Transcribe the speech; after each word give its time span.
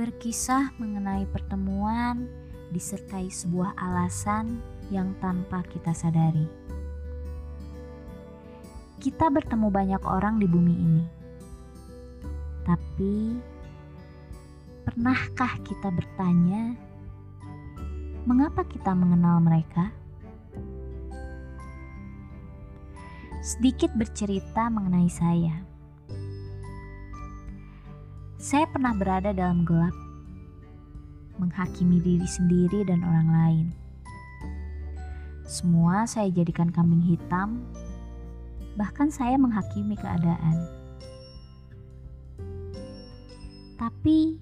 Berkisah 0.00 0.72
mengenai 0.80 1.28
pertemuan 1.28 2.24
disertai 2.72 3.28
sebuah 3.28 3.76
alasan 3.76 4.56
yang 4.88 5.12
tanpa 5.20 5.60
kita 5.68 5.92
sadari. 5.92 6.48
Kita 8.96 9.28
bertemu 9.28 9.68
banyak 9.68 10.00
orang 10.08 10.40
di 10.40 10.48
bumi 10.48 10.72
ini, 10.72 11.04
tapi 12.64 13.36
pernahkah 14.88 15.60
kita 15.68 15.92
bertanya, 15.92 16.72
mengapa 18.24 18.64
kita 18.64 18.96
mengenal 18.96 19.36
mereka? 19.44 19.92
Sedikit 23.44 23.92
bercerita 23.92 24.72
mengenai 24.72 25.12
saya. 25.12 25.69
Saya 28.40 28.64
pernah 28.72 28.96
berada 28.96 29.36
dalam 29.36 29.68
gelap, 29.68 29.92
menghakimi 31.36 32.00
diri 32.00 32.24
sendiri 32.24 32.88
dan 32.88 33.04
orang 33.04 33.28
lain. 33.28 33.66
Semua 35.44 36.08
saya 36.08 36.32
jadikan 36.32 36.72
kambing 36.72 37.04
hitam, 37.04 37.60
bahkan 38.80 39.12
saya 39.12 39.36
menghakimi 39.36 39.92
keadaan. 39.92 40.56
Tapi 43.76 44.40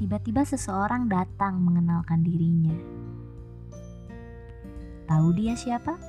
tiba-tiba 0.00 0.40
seseorang 0.48 1.04
datang 1.04 1.60
mengenalkan 1.60 2.24
dirinya. 2.24 2.80
Tahu 5.04 5.36
dia 5.36 5.52
siapa? 5.52 6.00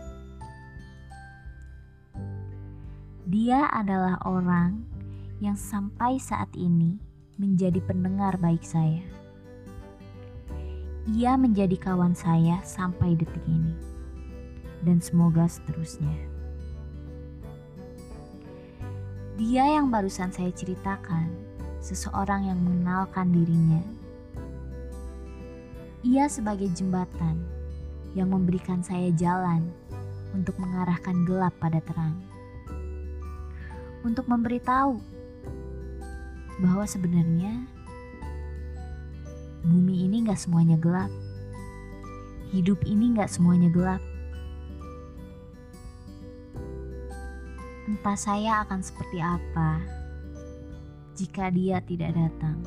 Dia 3.27 3.67
adalah 3.75 4.23
orang 4.23 4.90
yang 5.41 5.57
sampai 5.57 6.21
saat 6.21 6.53
ini 6.53 7.01
menjadi 7.41 7.81
pendengar 7.81 8.37
baik 8.37 8.61
saya. 8.61 9.01
Ia 11.09 11.33
menjadi 11.33 11.73
kawan 11.81 12.13
saya 12.13 12.61
sampai 12.61 13.17
detik 13.17 13.41
ini, 13.49 13.73
dan 14.85 15.01
semoga 15.01 15.49
seterusnya. 15.49 16.13
Dia 19.41 19.81
yang 19.81 19.89
barusan 19.89 20.29
saya 20.29 20.53
ceritakan, 20.53 21.33
seseorang 21.81 22.45
yang 22.45 22.61
mengenalkan 22.61 23.33
dirinya. 23.33 23.81
Ia 26.05 26.29
sebagai 26.29 26.69
jembatan 26.69 27.41
yang 28.13 28.29
memberikan 28.29 28.85
saya 28.85 29.09
jalan 29.17 29.73
untuk 30.37 30.53
mengarahkan 30.61 31.25
gelap 31.25 31.57
pada 31.57 31.81
terang 31.81 32.21
untuk 34.01 34.25
memberitahu 34.25 34.97
bahwa 36.61 36.85
sebenarnya 36.85 37.65
bumi 39.65 40.05
ini 40.05 40.21
gak 40.29 40.37
semuanya 40.37 40.77
gelap. 40.77 41.09
Hidup 42.53 42.85
ini 42.85 43.17
gak 43.17 43.33
semuanya 43.33 43.73
gelap. 43.73 44.01
Entah 47.89 48.17
saya 48.17 48.61
akan 48.61 48.79
seperti 48.85 49.17
apa 49.19 49.81
jika 51.17 51.49
dia 51.49 51.81
tidak 51.81 52.13
datang. 52.13 52.61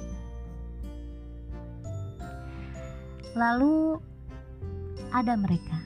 Lalu 3.38 3.98
ada 5.14 5.34
mereka. 5.38 5.78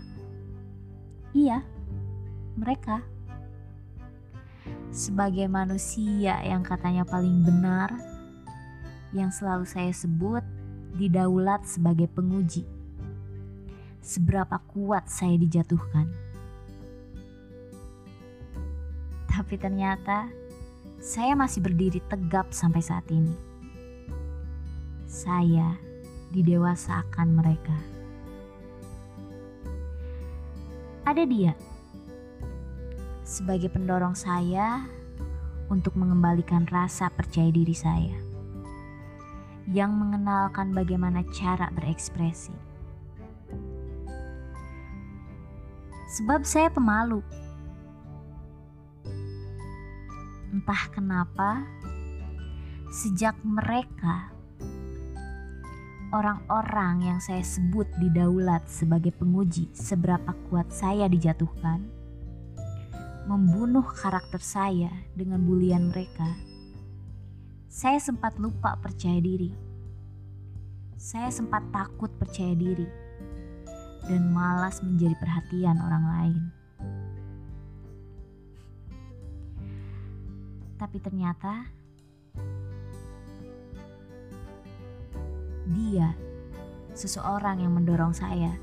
Iya, 1.37 1.61
mereka 2.57 3.05
sebagai 4.93 5.47
manusia 5.47 6.41
yang 6.45 6.65
katanya 6.65 7.05
paling 7.05 7.45
benar, 7.45 7.93
yang 9.13 9.33
selalu 9.33 9.65
saya 9.65 9.93
sebut 9.93 10.45
didaulat 10.97 11.65
sebagai 11.65 12.09
penguji. 12.13 12.65
Seberapa 14.01 14.57
kuat 14.73 15.09
saya 15.09 15.37
dijatuhkan. 15.37 16.09
Tapi 19.29 19.55
ternyata 19.61 20.27
saya 20.99 21.37
masih 21.39 21.63
berdiri 21.63 22.03
tegap 22.11 22.51
sampai 22.51 22.83
saat 22.83 23.07
ini. 23.13 23.33
Saya 25.07 25.77
didewasakan 26.35 27.33
mereka. 27.33 27.77
Ada 31.09 31.25
dia 31.25 31.57
sebagai 33.29 33.69
pendorong 33.69 34.17
saya 34.17 34.89
untuk 35.69 35.93
mengembalikan 36.01 36.65
rasa 36.65 37.13
percaya 37.13 37.53
diri 37.53 37.77
saya, 37.77 38.17
yang 39.69 39.93
mengenalkan 39.93 40.73
bagaimana 40.73 41.21
cara 41.37 41.69
berekspresi. 41.77 42.57
Sebab 46.09 46.41
saya 46.49 46.73
pemalu, 46.73 47.21
entah 50.49 50.89
kenapa, 50.89 51.69
sejak 52.89 53.37
mereka 53.45 54.33
orang-orang 56.17 57.13
yang 57.13 57.21
saya 57.21 57.45
sebut 57.45 57.85
didaulat 58.01 58.65
sebagai 58.65 59.13
penguji 59.13 59.69
seberapa 59.77 60.33
kuat 60.49 60.73
saya 60.73 61.05
dijatuhkan 61.13 61.98
membunuh 63.29 63.85
karakter 63.85 64.41
saya 64.41 64.89
dengan 65.13 65.45
bulian 65.45 65.93
mereka, 65.93 66.33
saya 67.69 68.01
sempat 68.01 68.41
lupa 68.41 68.73
percaya 68.81 69.21
diri. 69.21 69.53
Saya 70.97 71.29
sempat 71.29 71.61
takut 71.69 72.09
percaya 72.17 72.57
diri 72.57 72.89
dan 74.09 74.33
malas 74.33 74.81
menjadi 74.81 75.13
perhatian 75.21 75.77
orang 75.77 76.05
lain. 76.09 76.43
Tapi 80.81 80.97
ternyata 80.97 81.69
dia, 85.69 86.17
seseorang 86.97 87.61
yang 87.61 87.77
mendorong 87.77 88.17
saya, 88.17 88.57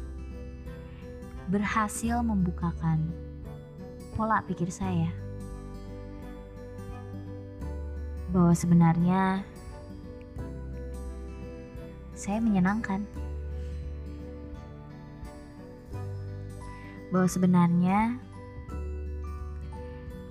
berhasil 1.54 2.26
membukakan 2.26 3.25
pola 4.16 4.40
pikir 4.48 4.72
saya 4.72 5.12
bahwa 8.36 8.52
sebenarnya 8.52 9.44
saya 12.16 12.40
menyenangkan. 12.44 13.04
Bahwa 17.16 17.32
sebenarnya 17.32 18.20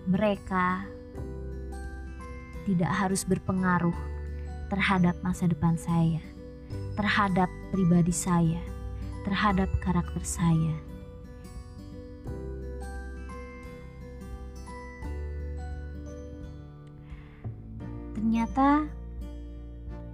mereka 0.04 0.84
tidak 2.68 2.92
harus 2.92 3.24
berpengaruh 3.24 3.96
terhadap 4.68 5.16
masa 5.24 5.48
depan 5.48 5.80
saya, 5.80 6.20
terhadap 6.96 7.48
pribadi 7.72 8.12
saya, 8.12 8.60
terhadap 9.24 9.68
karakter 9.80 10.24
saya. 10.24 10.76
Ternyata 18.24 18.88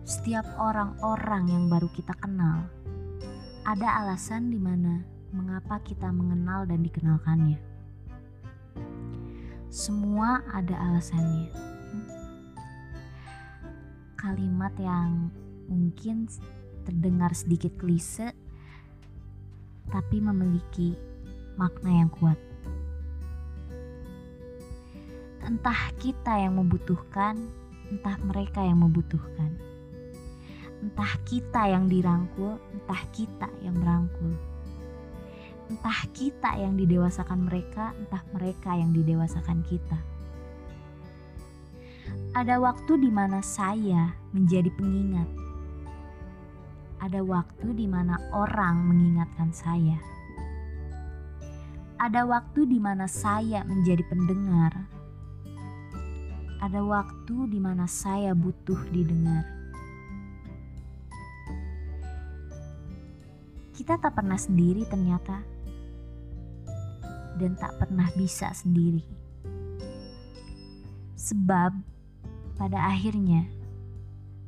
setiap 0.03 0.43
orang-orang 0.59 1.47
yang 1.47 1.65
baru 1.71 1.87
kita 1.95 2.11
kenal 2.19 2.67
ada 3.63 4.03
alasan 4.03 4.51
di 4.51 4.59
mana 4.59 5.07
mengapa 5.31 5.79
kita 5.79 6.11
mengenal 6.11 6.67
dan 6.67 6.83
dikenalkannya. 6.83 7.55
Semua 9.71 10.43
ada 10.51 10.75
alasannya. 10.75 11.55
Kalimat 14.19 14.75
yang 14.83 15.31
mungkin 15.71 16.27
terdengar 16.83 17.31
sedikit 17.31 17.79
klise 17.79 18.35
tapi 19.87 20.19
memiliki 20.19 20.99
makna 21.55 22.03
yang 22.03 22.11
kuat. 22.11 22.43
Entah 25.47 25.95
kita 26.03 26.43
yang 26.43 26.59
membutuhkan 26.59 27.60
entah 27.91 28.17
mereka 28.23 28.63
yang 28.63 28.81
membutuhkan. 28.81 29.51
Entah 30.81 31.13
kita 31.29 31.69
yang 31.69 31.91
dirangkul, 31.91 32.57
entah 32.73 33.03
kita 33.13 33.51
yang 33.61 33.77
merangkul. 33.77 34.33
Entah 35.69 36.01
kita 36.17 36.57
yang 36.57 36.79
didewasakan 36.79 37.47
mereka, 37.47 37.93
entah 38.01 38.25
mereka 38.33 38.75
yang 38.79 38.95
didewasakan 38.95 39.61
kita. 39.67 39.99
Ada 42.31 42.63
waktu 42.63 42.97
di 42.97 43.11
mana 43.11 43.43
saya 43.43 44.15
menjadi 44.33 44.71
pengingat. 44.75 45.29
Ada 47.03 47.27
waktu 47.27 47.75
di 47.75 47.87
mana 47.91 48.19
orang 48.31 48.87
mengingatkan 48.87 49.51
saya. 49.51 49.99
Ada 52.01 52.25
waktu 52.25 52.65
di 52.65 52.79
mana 52.81 53.05
saya 53.05 53.61
menjadi 53.69 54.01
pendengar 54.09 54.73
ada 56.61 56.85
waktu 56.85 57.49
di 57.49 57.57
mana 57.57 57.89
saya 57.89 58.37
butuh 58.37 58.77
didengar. 58.93 59.49
Kita 63.73 63.97
tak 63.97 64.13
pernah 64.13 64.37
sendiri, 64.37 64.85
ternyata, 64.85 65.41
dan 67.41 67.57
tak 67.57 67.81
pernah 67.81 68.13
bisa 68.13 68.53
sendiri, 68.53 69.01
sebab 71.17 71.73
pada 72.61 72.93
akhirnya 72.93 73.49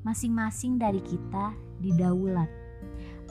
masing-masing 0.04 0.76
dari 0.76 1.00
kita 1.00 1.56
didaulat, 1.80 2.52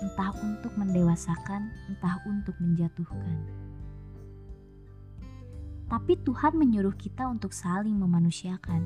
entah 0.01 0.33
untuk 0.41 0.73
mendewasakan, 0.73 1.69
entah 1.85 2.17
untuk 2.25 2.57
menjatuhkan. 2.57 3.37
Tapi 5.91 6.15
Tuhan 6.23 6.55
menyuruh 6.55 6.95
kita 6.95 7.27
untuk 7.27 7.51
saling 7.51 7.99
memanusiakan. 7.99 8.79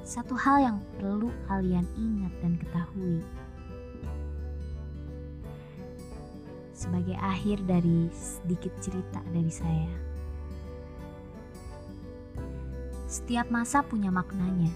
Satu 0.00 0.32
hal 0.32 0.64
yang 0.64 0.78
perlu 0.96 1.28
kalian 1.44 1.84
ingat 1.92 2.32
dan 2.40 2.56
ketahui. 2.56 3.20
Sebagai 6.72 7.20
akhir 7.20 7.60
dari 7.68 8.08
sedikit 8.16 8.72
cerita 8.80 9.20
dari 9.28 9.52
saya. 9.52 9.92
Setiap 13.12 13.52
masa 13.52 13.84
punya 13.84 14.08
maknanya. 14.08 14.72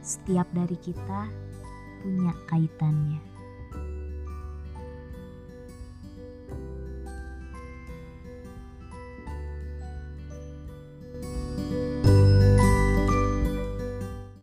Setiap 0.00 0.48
dari 0.56 0.80
kita 0.80 1.28
punya 2.00 2.32
kaitannya. 2.48 3.20